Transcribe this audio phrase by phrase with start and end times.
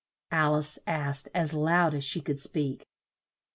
[0.31, 2.87] Al ice asked as loud as she could speak.